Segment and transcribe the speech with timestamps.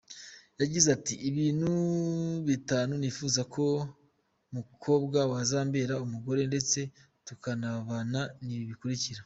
[0.61, 1.69] Yagize ati “Ibintu
[2.47, 3.63] bitanu nifuza ku
[4.55, 6.79] mukobwa wazambera umugore ndetse
[7.27, 9.19] tukanabana, ni ibi bikurikira:".